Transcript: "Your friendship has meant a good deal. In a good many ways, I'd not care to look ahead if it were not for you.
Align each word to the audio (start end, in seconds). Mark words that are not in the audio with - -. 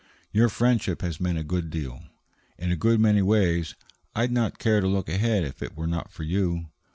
"Your 0.31 0.49
friendship 0.49 1.03
has 1.03 1.19
meant 1.21 1.37
a 1.37 1.43
good 1.43 1.69
deal. 1.69 2.01
In 2.57 2.71
a 2.71 2.75
good 2.75 2.99
many 2.99 3.21
ways, 3.21 3.75
I'd 4.15 4.31
not 4.31 4.57
care 4.57 4.81
to 4.81 4.87
look 4.87 5.07
ahead 5.07 5.43
if 5.43 5.61
it 5.61 5.77
were 5.77 5.85
not 5.85 6.11
for 6.11 6.23
you. 6.23 6.69